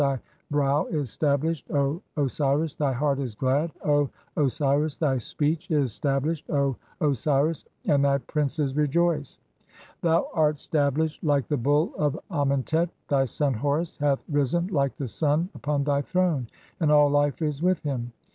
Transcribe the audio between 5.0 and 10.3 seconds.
speech(?) "is stablished, [O Osiris], and thy princes rejoice. Thou